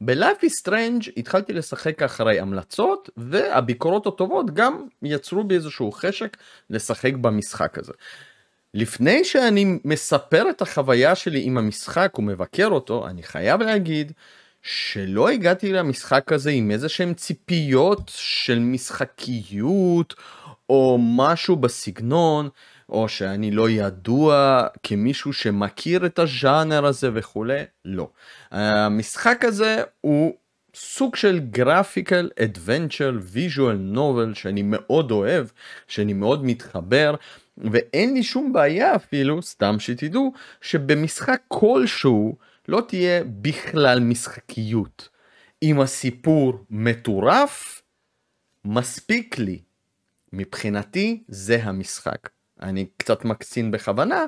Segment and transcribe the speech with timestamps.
[0.00, 6.36] ב-Life is Strange התחלתי לשחק אחרי המלצות והביקורות הטובות גם יצרו בי איזשהו חשק
[6.70, 7.92] לשחק במשחק הזה.
[8.74, 14.12] לפני שאני מספר את החוויה שלי עם המשחק ומבקר אותו אני חייב להגיד
[14.62, 20.14] שלא הגעתי למשחק הזה עם איזה שהם ציפיות של משחקיות
[20.70, 22.48] או משהו בסגנון.
[22.88, 28.10] או שאני לא ידוע כמישהו שמכיר את הז'אנר הזה וכולי, לא.
[28.50, 30.34] המשחק הזה הוא
[30.74, 35.46] סוג של graphical adventure visual novel שאני מאוד אוהב,
[35.88, 37.14] שאני מאוד מתחבר,
[37.58, 42.36] ואין לי שום בעיה אפילו, סתם שתדעו, שבמשחק כלשהו
[42.68, 45.08] לא תהיה בכלל משחקיות.
[45.62, 47.82] אם הסיפור מטורף,
[48.64, 49.58] מספיק לי.
[50.32, 52.35] מבחינתי זה המשחק.
[52.62, 54.24] אני קצת מקצין בכוונה,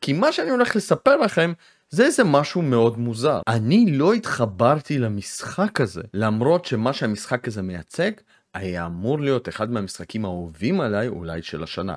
[0.00, 1.52] כי מה שאני הולך לספר לכם
[1.90, 3.40] זה איזה משהו מאוד מוזר.
[3.48, 8.10] אני לא התחברתי למשחק הזה, למרות שמה שהמשחק הזה מייצג
[8.54, 11.96] היה אמור להיות אחד מהמשחקים האהובים עליי אולי של השנה.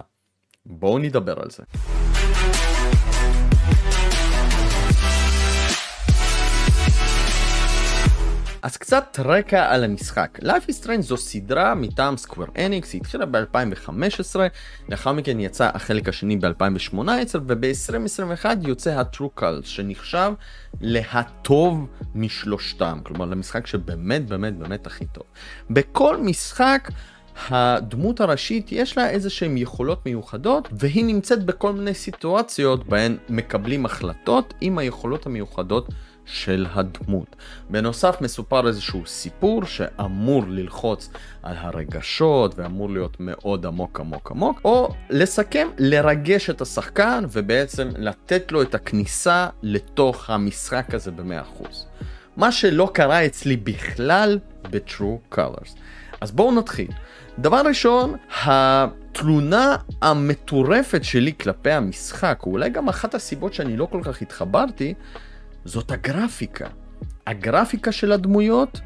[0.66, 1.64] בואו נדבר על זה.
[8.66, 10.40] אז קצת רקע על המשחק.
[10.42, 14.36] Life is Strange זו סדרה מטעם סקוור אניקס, היא התחילה ב-2015,
[14.90, 16.98] לאחר מכן יצא החלק השני ב-2018,
[17.34, 20.34] וב-2021 יוצא ה-True Cult, שנחשב
[20.82, 25.24] להטוב משלושתם, כלומר למשחק שבאמת באמת באמת הכי טוב.
[25.70, 26.90] בכל משחק
[27.50, 33.86] הדמות הראשית יש לה איזה שהן יכולות מיוחדות והיא נמצאת בכל מיני סיטואציות בהן מקבלים
[33.86, 35.88] החלטות עם היכולות המיוחדות
[36.26, 37.36] של הדמות.
[37.70, 41.10] בנוסף מסופר איזשהו סיפור שאמור ללחוץ
[41.44, 48.52] על הרגשות ואמור להיות מאוד עמוק עמוק עמוק, או לסכם, לרגש את השחקן ובעצם לתת
[48.52, 51.66] לו את הכניסה לתוך המשחק הזה ב-100%.
[52.38, 54.40] מה שלא קרה אצלי בכלל
[54.72, 55.78] ב-True Colors.
[56.22, 56.92] אז בואו נתחיל.
[57.40, 64.22] דבר ראשון, התלונה המטורפת שלי כלפי המשחק, ואולי גם אחת הסיבות שאני לא כל כך
[64.22, 64.94] התחברתי,
[65.66, 66.68] זאת הגרפיקה.
[67.28, 68.80] הגרפיקה של הדמויות,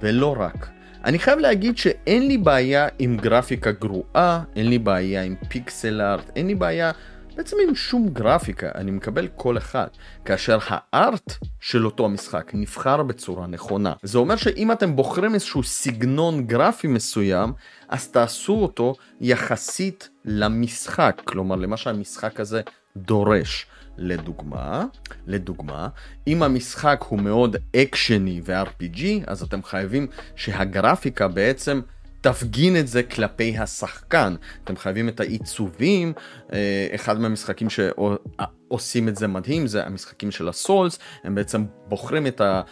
[0.00, 0.68] ולא רק.
[1.04, 6.30] אני חייב להגיד שאין לי בעיה עם גרפיקה גרועה, אין לי בעיה עם פיקסל ארט,
[6.36, 6.90] אין לי בעיה
[7.36, 9.86] בעצם עם שום גרפיקה, אני מקבל כל אחד.
[10.24, 13.92] כאשר הארט של אותו המשחק נבחר בצורה נכונה.
[14.02, 17.52] זה אומר שאם אתם בוחרים איזשהו סגנון גרפי מסוים,
[17.88, 22.60] אז תעשו אותו יחסית למשחק, כלומר למה שהמשחק הזה
[22.96, 23.66] דורש.
[23.98, 24.84] לדוגמה,
[25.26, 25.88] לדוגמה,
[26.26, 31.80] אם המשחק הוא מאוד אקשני ו-RPG, אז אתם חייבים שהגרפיקה בעצם
[32.20, 34.34] תפגין את זה כלפי השחקן.
[34.64, 36.12] אתם חייבים את העיצובים,
[36.52, 42.40] אה, אחד מהמשחקים שעושים את זה מדהים זה המשחקים של הסולס, הם בעצם בוחרים את
[42.40, 42.62] אה,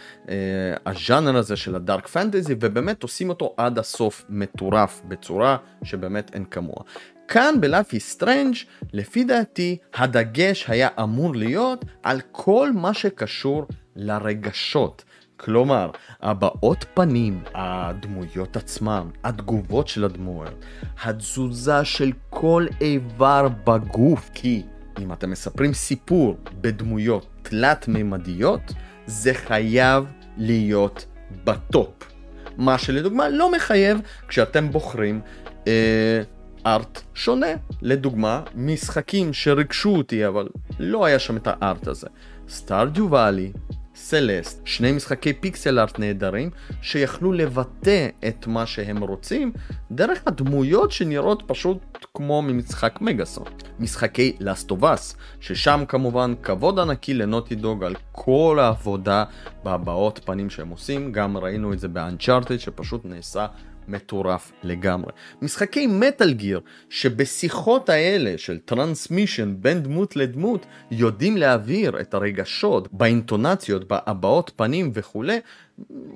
[0.85, 6.83] הז'אנר הזה של הדארק פנטזי ובאמת עושים אותו עד הסוף מטורף בצורה שבאמת אין כמוה.
[7.27, 8.55] כאן ב Life is Strange
[8.93, 13.65] לפי דעתי הדגש היה אמור להיות על כל מה שקשור
[13.95, 15.03] לרגשות.
[15.37, 20.65] כלומר, הבעות פנים, הדמויות עצמם, התגובות של הדמויות,
[21.03, 24.63] התזוזה של כל איבר בגוף, כי
[24.99, 28.73] אם אתם מספרים סיפור בדמויות תלת-ממדיות,
[29.05, 30.05] זה חייב
[30.37, 31.05] להיות
[31.43, 32.11] בטופ.
[32.57, 35.21] מה שלדוגמה לא מחייב כשאתם בוחרים
[35.67, 36.21] אה,
[36.67, 37.47] ארט שונה.
[37.81, 40.47] לדוגמה, משחקים שריגשו אותי אבל
[40.79, 42.07] לא היה שם את הארט הזה.
[42.49, 43.51] סטארדיו ואלי,
[43.95, 46.49] סלסט, שני משחקי פיקסל ארט נהדרים
[46.81, 49.51] שיכלו לבטא את מה שהם רוצים
[49.91, 53.47] דרך הדמויות שנראות פשוט כמו ממשחק מגאסון.
[53.79, 54.37] משחקי
[54.71, 59.23] Us, ששם כמובן כבוד ענקי לנוטי דוג על כל העבודה
[59.63, 63.47] בהבעות פנים שהם עושים, גם ראינו את זה באנצ'ארטד שפשוט נעשה
[63.87, 65.11] מטורף לגמרי.
[65.41, 66.59] משחקי מטאל גיר
[66.89, 75.39] שבשיחות האלה של טרנסמישן בין דמות לדמות יודעים להעביר את הרגשות באינטונציות, בהבעות פנים וכולי,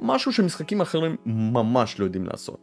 [0.02, 2.58] משהו שמשחקים אחרים ממש לא יודעים לעשות.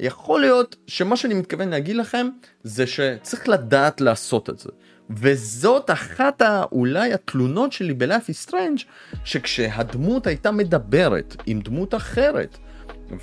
[0.00, 2.28] יכול להיות שמה שאני מתכוון להגיד לכם
[2.62, 4.70] זה שצריך לדעת לעשות את זה.
[5.10, 6.42] וזאת אחת
[6.72, 8.78] אולי התלונות שלי ב Life is Strange
[9.24, 12.58] שכשהדמות הייתה מדברת עם דמות אחרת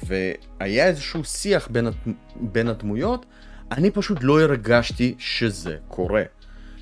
[0.03, 1.87] והיה איזשהו שיח בין,
[2.35, 3.25] בין הדמויות,
[3.71, 6.23] אני פשוט לא הרגשתי שזה קורה.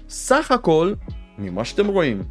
[0.10, 0.94] סך הכל,
[1.38, 2.24] ממה שאתם רואים,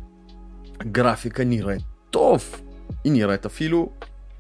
[0.81, 2.61] הגרפיקה נראית טוב.
[3.05, 3.93] היא נראית אפילו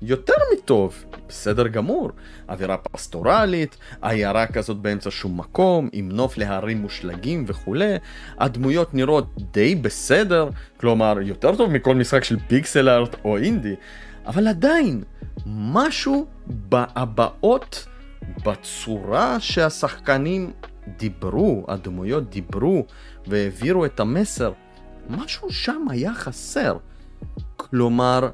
[0.02, 2.10] יותר מטוב, בסדר גמור.
[2.48, 7.94] אווירה פסטורלית, עיירה כזאת באמצע שום מקום, עם נוף להרים מושלגים וכולי.
[8.38, 13.74] הדמויות נראות די בסדר, כלומר יותר טוב מכל משחק של פיקסל ארט או אינדי.
[14.26, 15.02] אבל עדיין,
[15.46, 17.86] משהו בהבעות,
[18.46, 20.52] בצורה שהשחקנים
[20.98, 22.86] דיברו, הדמויות דיברו
[23.26, 24.52] והעבירו את המסר,
[25.08, 26.76] משהו שם היה חסר.
[27.56, 28.28] כלומר,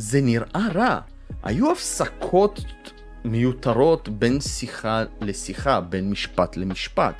[0.00, 1.00] זה נראה רע.
[1.42, 2.60] היו הפסקות
[3.24, 7.14] מיותרות בין שיחה לשיחה, בין משפט למשפט.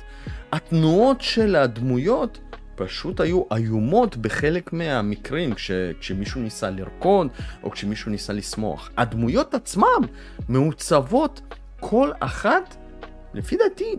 [0.51, 2.39] התנועות של הדמויות
[2.75, 7.27] פשוט היו איומות בחלק מהמקרים, כש, כשמישהו ניסה לרקוד
[7.63, 8.89] או כשמישהו ניסה לשמוח.
[8.97, 10.01] הדמויות עצמם
[10.49, 11.41] מעוצבות
[11.79, 12.75] כל אחת,
[13.33, 13.95] לפי דעתי,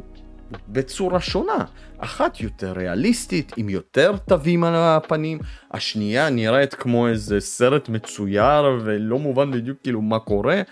[0.69, 1.65] בצורה שונה.
[1.99, 5.39] אחת יותר ריאליסטית, עם יותר תווים על הפנים,
[5.71, 10.63] השנייה נראית כמו איזה סרט מצויר ולא מובן בדיוק כאילו מה קורה.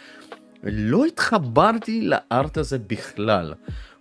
[0.63, 3.55] לא התחברתי לארט הזה בכלל.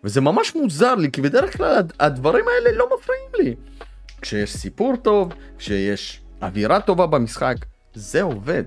[0.04, 3.56] וזה ממש מוזר לי, כי בדרך כלל הדברים האלה לא מפריעים לי.
[4.22, 7.56] כשיש סיפור טוב, כשיש אווירה טובה במשחק,
[7.94, 8.64] זה עובד.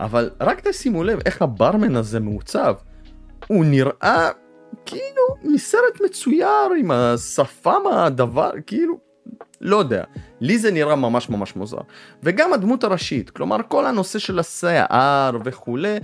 [0.00, 2.74] אבל רק תשימו לב איך הברמן הזה מעוצב.
[3.46, 4.30] הוא נראה
[4.86, 8.98] כאילו מסרט מצויר עם השפם הדבר, כאילו,
[9.60, 10.04] לא יודע.
[10.40, 11.78] לי זה נראה ממש ממש מוזר.
[12.22, 15.98] וגם הדמות הראשית, כלומר כל הנושא של השיער וכולי,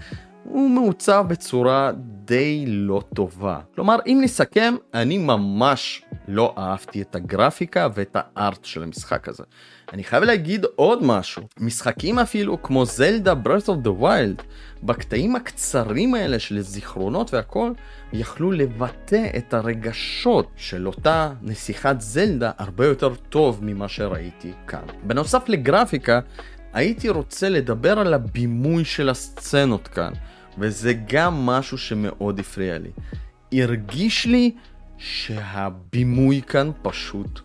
[0.45, 1.93] הוא מעוצב בצורה
[2.25, 3.61] די לא טובה.
[3.75, 9.43] כלומר, אם נסכם, אני ממש לא אהבתי את הגרפיקה ואת הארט של המשחק הזה.
[9.93, 14.43] אני חייב להגיד עוד משהו, משחקים אפילו כמו זלדה Breath of the Wild,
[14.83, 17.73] בקטעים הקצרים האלה של זיכרונות והכל,
[18.13, 24.83] יכלו לבטא את הרגשות של אותה נסיכת זלדה הרבה יותר טוב ממה שראיתי כאן.
[25.03, 26.21] בנוסף לגרפיקה,
[26.73, 30.13] הייתי רוצה לדבר על הבימוי של הסצנות כאן.
[30.59, 32.91] וזה גם משהו שמאוד הפריע לי.
[33.53, 34.55] הרגיש לי
[34.99, 37.41] שהבימוי כאן פשוט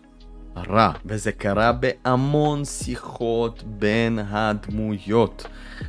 [0.56, 5.46] רע, וזה קרה בהמון שיחות בין הדמויות.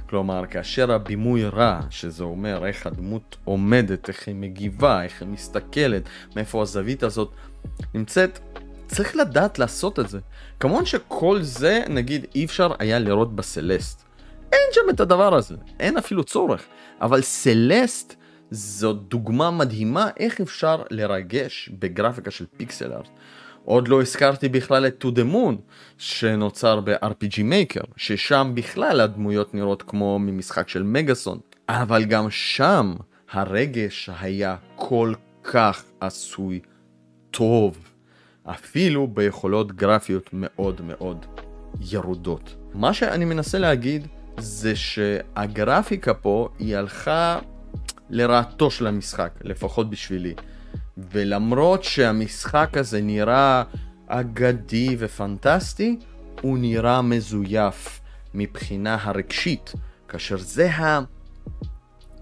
[0.10, 6.04] כלומר, כאשר הבימוי רע, שזה אומר איך הדמות עומדת, איך היא מגיבה, איך היא מסתכלת,
[6.36, 7.32] מאיפה הזווית הזאת
[7.94, 8.40] נמצאת,
[8.88, 10.20] צריך לדעת לעשות את זה.
[10.60, 14.04] כמובן שכל זה, נגיד, אי אפשר היה לראות בסלסט.
[14.52, 16.66] אין שם את הדבר הזה, אין אפילו צורך.
[17.02, 18.16] אבל סלסט
[18.52, 23.10] זו דוגמה מדהימה איך אפשר לרגש בגרפיקה של פיקסל ארט.
[23.66, 25.56] עוד לא הזכרתי בכלל את To The Moon
[25.98, 31.40] שנוצר ב-RPG Maker, ששם בכלל הדמויות נראות כמו ממשחק של מגאסון,
[31.70, 32.96] אבל גם שם
[33.32, 35.14] הרגש היה כל
[35.44, 36.60] כך עשוי
[37.32, 37.78] טוב,
[38.44, 41.26] אפילו ביכולות גרפיות מאוד מאוד
[41.82, 42.56] ירודות.
[42.74, 44.08] מה שאני מנסה להגיד
[44.38, 47.40] זה שהגרפיקה פה היא הלכה
[48.10, 50.34] לרעתו של המשחק, לפחות בשבילי.
[50.97, 53.63] ולמרות שהמשחק הזה נראה
[54.07, 55.97] אגדי ופנטסטי,
[56.42, 58.01] הוא נראה מזויף
[58.33, 59.74] מבחינה הרגשית,
[60.07, 60.69] כאשר זה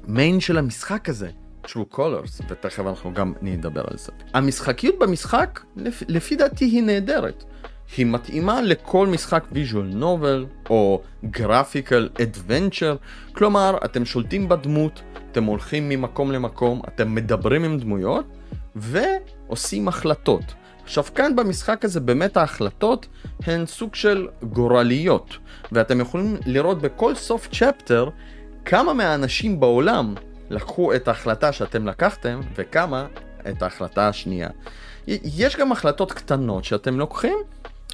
[0.08, 1.30] ה main של המשחק הזה,
[1.66, 4.12] True Colors, ותכף אנחנו גם נדבר על זה.
[4.34, 5.60] המשחקיות במשחק,
[6.08, 7.44] לפי דעתי היא נהדרת.
[7.98, 12.96] היא מתאימה לכל משחק visual novel או graphical adventure,
[13.34, 18.26] כלומר אתם שולטים בדמות, אתם הולכים ממקום למקום, אתם מדברים עם דמויות
[18.76, 20.44] ועושים החלטות.
[20.84, 23.08] עכשיו כאן במשחק הזה באמת ההחלטות
[23.44, 25.38] הן סוג של גורליות
[25.72, 28.10] ואתם יכולים לראות בכל סוף צ'פטר
[28.66, 30.16] כמה מהאנשים בעולם
[30.50, 33.08] לקחו את ההחלטה שאתם לקחתם וכמה
[33.50, 34.50] את ההחלטה השנייה.
[35.08, 37.38] יש גם החלטות קטנות שאתם לוקחים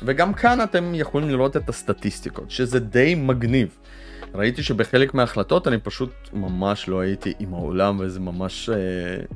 [0.04, 3.78] וגם כאן אתם יכולים לראות את הסטטיסטיקות, שזה די מגניב.
[4.36, 8.76] ראיתי שבחלק מההחלטות אני פשוט ממש לא הייתי עם העולם וזה ממש אה,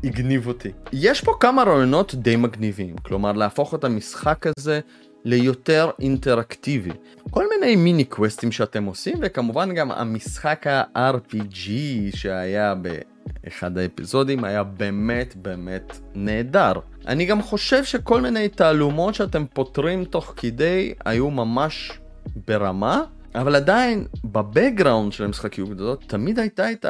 [0.03, 0.71] הגניב אותי.
[0.93, 4.79] יש פה כמה רעיונות די מגניבים, כלומר להפוך את המשחק הזה
[5.25, 6.91] ליותר אינטראקטיבי.
[7.29, 11.69] כל מיני מיני קווסטים שאתם עושים וכמובן גם המשחק ה-RPG
[12.15, 16.73] שהיה באחד האפיזודים היה באמת באמת נהדר.
[17.07, 21.99] אני גם חושב שכל מיני תעלומות שאתם פותרים תוך כדי היו ממש
[22.47, 23.01] ברמה,
[23.35, 26.85] אבל עדיין בבקגראונד של המשחקיות הזאת תמיד הייתה את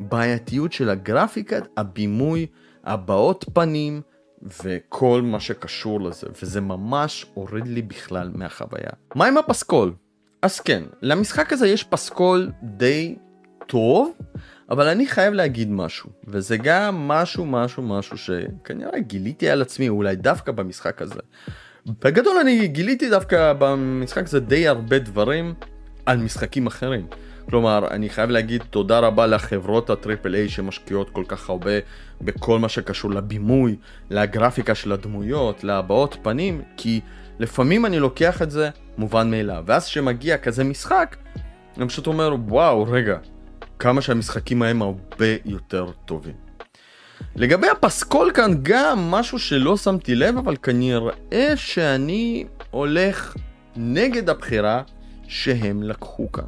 [0.00, 2.46] הבעייתיות של הגרפיקה, הבימוי,
[2.84, 4.02] הבעות פנים
[4.64, 8.90] וכל מה שקשור לזה, וזה ממש הוריד לי בכלל מהחוויה.
[9.14, 9.92] מה עם הפסקול?
[10.42, 13.16] אז כן, למשחק הזה יש פסקול די
[13.66, 14.12] טוב,
[14.70, 20.16] אבל אני חייב להגיד משהו, וזה גם משהו משהו משהו שכנראה גיליתי על עצמי אולי
[20.16, 21.20] דווקא במשחק הזה.
[21.86, 25.54] בגדול אני גיליתי דווקא במשחק הזה די הרבה דברים
[26.06, 27.06] על משחקים אחרים.
[27.50, 31.70] כלומר, אני חייב להגיד תודה רבה לחברות הטריפל איי שמשקיעות כל כך הרבה
[32.20, 33.76] בכל מה שקשור לבימוי,
[34.10, 37.00] לגרפיקה של הדמויות, להבעות פנים, כי
[37.38, 39.64] לפעמים אני לוקח את זה מובן מאליו.
[39.66, 41.16] ואז כשמגיע כזה משחק,
[41.76, 43.18] אני פשוט אומר, וואו, רגע,
[43.78, 46.45] כמה שהמשחקים ההם הרבה יותר טובים.
[47.34, 53.36] לגבי הפסקול כאן גם משהו שלא שמתי לב, אבל כנראה שאני הולך
[53.76, 54.82] נגד הבחירה
[55.28, 56.44] שהם לקחו כאן.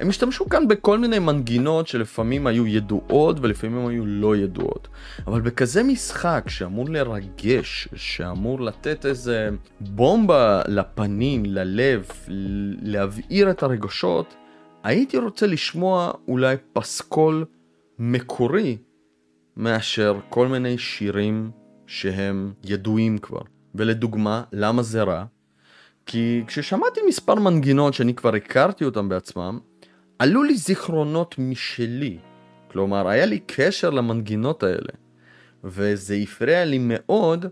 [0.00, 4.88] הם השתמשו כאן בכל מיני מנגינות שלפעמים היו ידועות ולפעמים היו לא ידועות.
[5.26, 9.50] אבל בכזה משחק שאמור לרגש, שאמור לתת איזה
[9.80, 12.10] בומבה לפנים, ללב,
[12.82, 14.34] להבעיר את הרגשות,
[14.82, 17.44] הייתי רוצה לשמוע אולי פסקול
[17.98, 18.76] מקורי
[19.56, 21.50] מאשר כל מיני שירים
[21.86, 23.42] שהם ידועים כבר.
[23.74, 25.24] ולדוגמה, למה זה רע?
[26.06, 29.58] כי כששמעתי מספר מנגינות שאני כבר הכרתי אותם בעצמם,
[30.18, 32.18] עלו לי זיכרונות משלי.
[32.72, 34.92] כלומר, היה לי קשר למנגינות האלה.
[35.64, 37.46] וזה הפריע לי מאוד,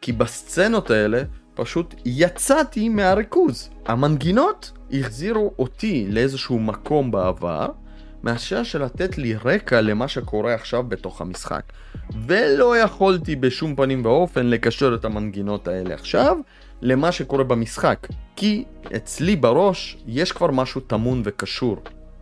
[0.00, 1.22] כי בסצנות האלה
[1.54, 3.70] פשוט יצאתי מהריכוז.
[3.86, 7.68] המנגינות החזירו אותי לאיזשהו מקום בעבר,
[8.22, 11.62] מאשר שלתת לי רקע למה שקורה עכשיו בתוך המשחק.
[12.26, 16.36] ולא יכולתי בשום פנים ואופן לקשר את המנגינות האלה עכשיו
[16.82, 18.06] למה שקורה במשחק,
[18.36, 18.64] כי
[18.96, 21.76] אצלי בראש יש כבר משהו טמון וקשור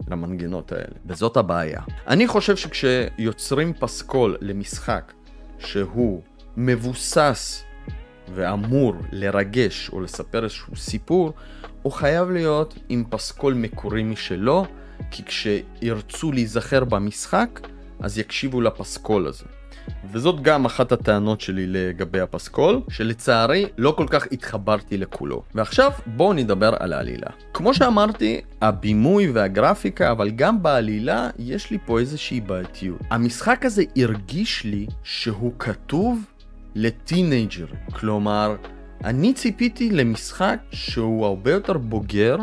[0.08, 1.80] למנגינות האלה, וזאת הבעיה.
[2.06, 5.12] אני חושב שכשיוצרים פסקול למשחק
[5.58, 6.22] שהוא
[6.56, 7.62] מבוסס
[8.34, 11.32] ואמור לרגש או לספר איזשהו סיפור,
[11.82, 14.66] הוא חייב להיות עם פסקול מקורי משלו,
[15.10, 17.60] כי כשירצו להיזכר במשחק,
[18.00, 19.44] אז יקשיבו לפסקול הזה.
[20.12, 25.42] וזאת גם אחת הטענות שלי לגבי הפסקול, שלצערי לא כל כך התחברתי לכולו.
[25.54, 27.30] ועכשיו בואו נדבר על העלילה.
[27.54, 33.00] כמו שאמרתי, הבימוי והגרפיקה, אבל גם בעלילה יש לי פה איזושהי בעייתיות.
[33.10, 36.24] המשחק הזה הרגיש לי שהוא כתוב
[36.74, 37.66] לטינג'ר.
[37.92, 38.56] כלומר,
[39.04, 42.36] אני ציפיתי למשחק שהוא הרבה יותר בוגר,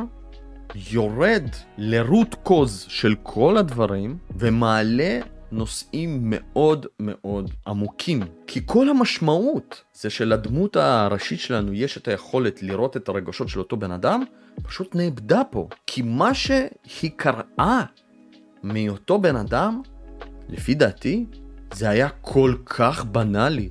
[0.76, 1.44] יורד
[1.78, 5.20] לרוט קוז של כל הדברים, ומעלה
[5.52, 8.22] נושאים מאוד מאוד עמוקים.
[8.48, 13.78] כי כל המשמעות זה שלדמות הראשית שלנו יש את היכולת לראות את הרגשות של אותו
[13.78, 14.24] בן אדם,
[14.64, 15.68] פשוט נאבדה פה.
[15.88, 17.82] כי מה שהיא קראה
[18.64, 19.82] מאותו בן אדם,
[20.50, 21.26] לפי דעתי,
[21.74, 23.70] זה היה כל כך בנאלי.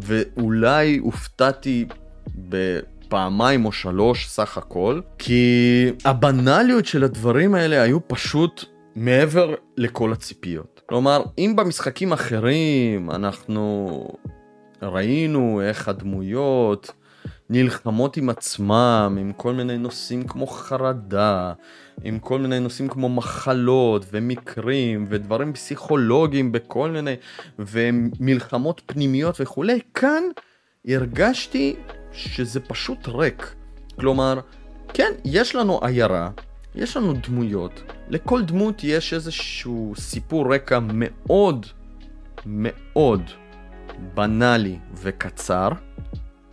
[0.00, 1.86] ואולי הופתעתי
[3.12, 8.64] בפעמיים או שלוש סך הכל, כי הבנאליות של הדברים האלה היו פשוט
[8.96, 10.80] מעבר לכל הציפיות.
[10.86, 14.08] כלומר, אם במשחקים אחרים אנחנו
[14.82, 16.92] ראינו איך הדמויות
[17.50, 21.52] נלחמות עם עצמם, עם כל מיני נושאים כמו חרדה,
[22.04, 27.14] עם כל מיני נושאים כמו מחלות ומקרים ודברים פסיכולוגיים בכל מיני,
[27.58, 30.22] ומלחמות פנימיות וכולי, כאן
[30.88, 31.76] הרגשתי
[32.12, 33.54] שזה פשוט ריק.
[34.00, 34.40] כלומר,
[34.94, 36.30] כן, יש לנו עיירה,
[36.74, 41.66] יש לנו דמויות, לכל דמות יש איזשהו סיפור רקע מאוד
[42.46, 43.22] מאוד
[44.14, 45.68] בנאלי וקצר,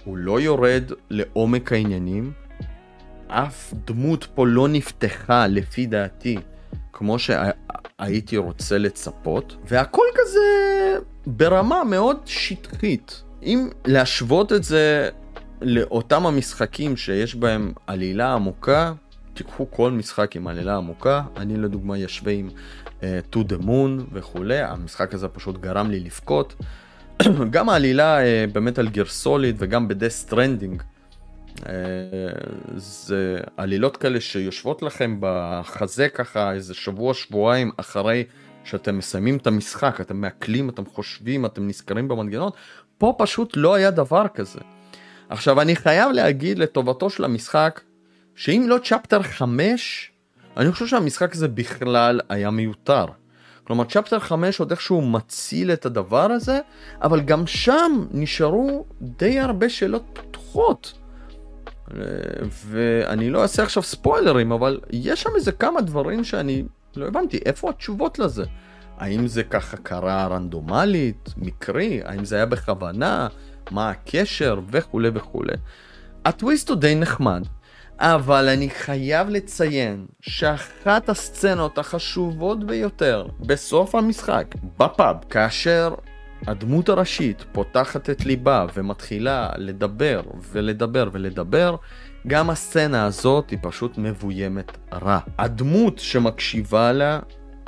[0.03, 2.31] הוא לא יורד לעומק העניינים,
[3.27, 6.37] אף דמות פה לא נפתחה לפי דעתי
[6.93, 10.39] כמו שהייתי רוצה לצפות, והכל כזה
[11.27, 13.28] ברמה מאוד שטחית.
[13.43, 15.09] אם להשוות את זה
[15.61, 18.93] לאותם המשחקים שיש בהם עלילה עמוקה,
[19.33, 22.49] תיקחו כל משחק עם עלילה עמוקה, אני לדוגמה ישווה עם
[22.99, 23.03] uh,
[23.33, 26.55] To the Moon וכולי, המשחק הזה פשוט גרם לי לבכות.
[27.51, 30.81] גם העלילה uh, באמת על סוליד וגם ב-Death Stranding,
[31.55, 31.63] uh,
[32.75, 38.23] זה עלילות כאלה שיושבות לכם בחזה ככה איזה שבוע שבועיים אחרי
[38.63, 42.49] שאתם מסיימים את המשחק, אתם מעכלים, אתם חושבים, אתם נזכרים במנגנון,
[42.99, 44.59] פה פשוט לא היה דבר כזה.
[45.29, 47.81] עכשיו אני חייב להגיד לטובתו של המשחק,
[48.35, 50.11] שאם לא צ'פטר 5,
[50.57, 53.05] אני חושב שהמשחק הזה בכלל היה מיותר.
[53.63, 56.59] כלומר צ'פטר 5 עוד איכשהו מציל את הדבר הזה,
[57.01, 60.93] אבל גם שם נשארו די הרבה שאלות פתוחות.
[62.65, 66.63] ואני לא אעשה עכשיו ספוילרים, אבל יש שם איזה כמה דברים שאני
[66.95, 68.43] לא הבנתי, איפה התשובות לזה?
[68.99, 73.27] האם זה ככה קרה רנדומלית, מקרי, האם זה היה בכוונה,
[73.71, 75.53] מה הקשר וכולי וכולי.
[76.25, 77.43] הטוויסט הוא די נחמד,
[77.99, 84.45] אבל אני חייב לציין שאחת הסצנות החשובות ביותר בסוף המשחק,
[84.77, 85.93] בפאב, כאשר
[86.47, 91.75] הדמות הראשית פותחת את ליבה ומתחילה לדבר ולדבר ולדבר,
[92.27, 95.19] גם הסצנה הזאת היא פשוט מבוימת רע.
[95.37, 97.19] הדמות שמקשיבה לה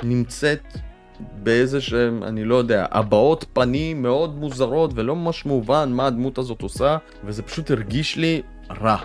[0.02, 0.62] נמצאת
[1.42, 6.62] באיזה שהם, אני לא יודע, הבעות פנים מאוד מוזרות ולא ממש מובן מה הדמות הזאת
[6.62, 8.42] עושה, וזה פשוט הרגיש לי
[8.80, 8.96] רע.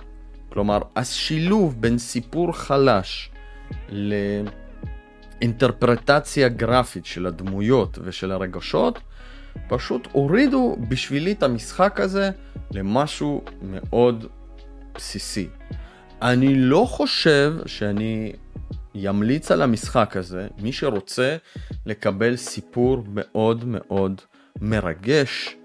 [0.49, 3.31] כלומר, השילוב בין סיפור חלש
[5.41, 8.99] לאינטרפרטציה גרפית של הדמויות ושל הרגשות,
[9.67, 12.29] פשוט הורידו בשבילי את המשחק הזה
[12.71, 14.25] למשהו מאוד
[14.95, 15.47] בסיסי.
[16.21, 18.33] אני לא חושב שאני
[18.97, 21.37] ימליץ על המשחק הזה, מי שרוצה
[21.85, 24.21] לקבל סיפור מאוד מאוד
[24.61, 25.55] מרגש,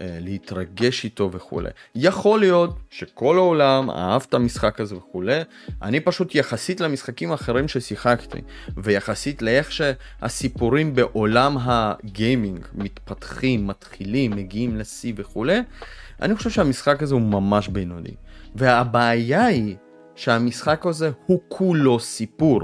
[0.00, 1.70] אה, להתרגש איתו וכולי.
[1.94, 5.40] יכול להיות שכל העולם אהב את המשחק הזה וכולי,
[5.82, 8.38] אני פשוט יחסית למשחקים האחרים ששיחקתי,
[8.76, 15.58] ויחסית לאיך שהסיפורים בעולם הגיימינג מתפתחים, מתחילים, מגיעים לשיא וכולי,
[16.22, 18.14] אני חושב שהמשחק הזה הוא ממש בינוני.
[18.54, 19.76] והבעיה היא
[20.14, 22.60] שהמשחק הזה הוא כולו סיפור.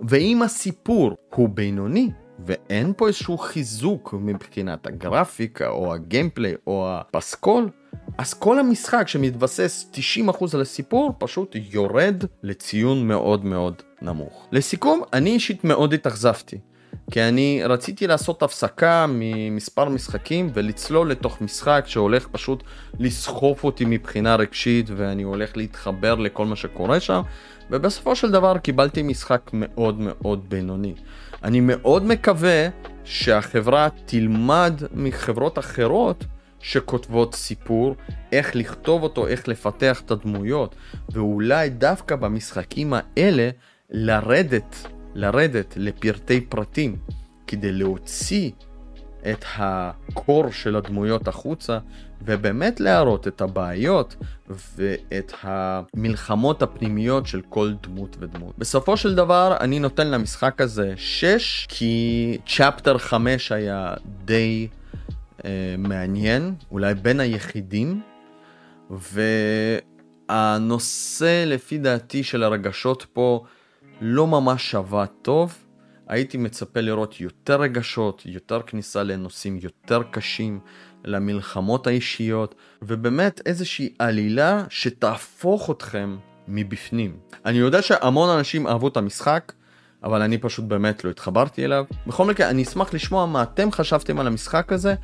[0.00, 7.68] ואם הסיפור הוא בינוני, ואין פה איזשהו חיזוק מבחינת הגרפיקה או הגיימפליי או הפסקול,
[8.18, 9.90] אז כל המשחק שמתבסס
[10.28, 14.46] 90% על הסיפור פשוט יורד לציון מאוד מאוד נמוך.
[14.52, 16.58] לסיכום, אני אישית מאוד התאכזבתי.
[17.10, 22.62] כי אני רציתי לעשות הפסקה ממספר משחקים ולצלול לתוך משחק שהולך פשוט
[22.98, 27.22] לסחוף אותי מבחינה רגשית ואני הולך להתחבר לכל מה שקורה שם
[27.70, 30.94] ובסופו של דבר קיבלתי משחק מאוד מאוד בינוני.
[31.44, 32.68] אני מאוד מקווה
[33.04, 36.24] שהחברה תלמד מחברות אחרות
[36.60, 37.96] שכותבות סיפור,
[38.32, 40.74] איך לכתוב אותו, איך לפתח את הדמויות,
[41.08, 43.50] ואולי דווקא במשחקים האלה
[43.90, 46.96] לרדת, לרדת לפרטי פרטים,
[47.46, 48.50] כדי להוציא
[49.30, 51.78] את הקור של הדמויות החוצה,
[52.22, 54.16] ובאמת להראות את הבעיות
[54.48, 58.58] ואת המלחמות הפנימיות של כל דמות ודמות.
[58.58, 63.94] בסופו של דבר אני נותן למשחק הזה 6, כי צ'פטר 5 היה
[64.24, 64.68] די
[65.44, 68.00] אה, מעניין, אולי בין היחידים,
[70.30, 73.44] והנושא לפי דעתי של הרגשות פה
[74.00, 75.54] לא ממש שווה טוב.
[76.08, 80.60] הייתי מצפה לראות יותר רגשות, יותר כניסה לנושאים יותר קשים,
[81.04, 86.16] למלחמות האישיות, ובאמת איזושהי עלילה שתהפוך אתכם
[86.48, 87.16] מבפנים.
[87.44, 89.52] אני יודע שהמון אנשים אהבו את המשחק,
[90.04, 91.84] אבל אני פשוט באמת לא התחברתי אליו.
[92.06, 94.94] בכל מקרה, אני אשמח לשמוע מה אתם חשבתם על המשחק הזה,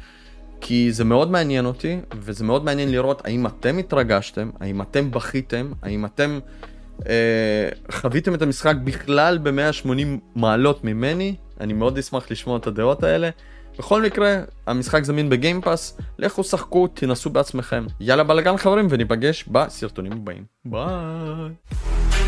[0.60, 5.72] כי זה מאוד מעניין אותי, וזה מאוד מעניין לראות האם אתם התרגשתם, האם אתם בכיתם,
[5.82, 6.38] האם אתם
[7.90, 9.88] חוויתם את המשחק בכלל ב-180
[10.36, 13.30] מעלות ממני, אני מאוד אשמח לשמוע את הדעות האלה.
[13.78, 17.86] בכל מקרה, המשחק זמין בגיימפאס, לכו שחקו, תנסו בעצמכם.
[18.00, 20.44] יאללה בלאגן חברים וניפגש בסרטונים הבאים.
[20.64, 22.21] ביי.